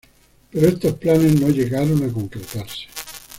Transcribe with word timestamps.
Pero 0.49 0.67
estos 0.67 0.95
planes 0.95 1.39
no 1.39 1.49
llegaron 1.49 2.01
a 2.03 2.11
concretarse. 2.11 2.87